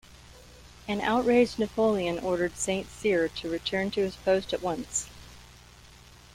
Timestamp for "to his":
3.91-4.15